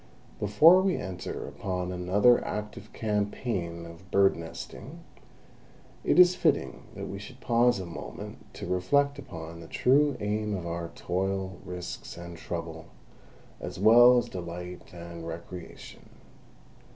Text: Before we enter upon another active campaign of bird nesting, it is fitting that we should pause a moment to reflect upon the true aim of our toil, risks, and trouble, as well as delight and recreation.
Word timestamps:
Before 0.39 0.81
we 0.81 0.97
enter 0.97 1.47
upon 1.47 1.91
another 1.91 2.43
active 2.43 2.91
campaign 2.91 3.85
of 3.85 4.09
bird 4.09 4.35
nesting, 4.35 5.01
it 6.03 6.17
is 6.17 6.33
fitting 6.33 6.85
that 6.95 7.07
we 7.07 7.19
should 7.19 7.39
pause 7.39 7.79
a 7.79 7.85
moment 7.85 8.51
to 8.55 8.65
reflect 8.65 9.19
upon 9.19 9.59
the 9.59 9.67
true 9.67 10.17
aim 10.19 10.55
of 10.55 10.65
our 10.65 10.89
toil, 10.95 11.59
risks, 11.63 12.17
and 12.17 12.35
trouble, 12.35 12.87
as 13.59 13.77
well 13.77 14.17
as 14.17 14.27
delight 14.27 14.91
and 14.91 15.27
recreation. 15.27 16.09